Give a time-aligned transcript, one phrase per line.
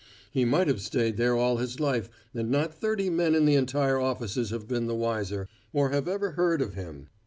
[0.31, 3.99] He might have stayed there all his life and not thirty men in the entire
[3.99, 7.09] offices have been the wiser, or have ever heard of him.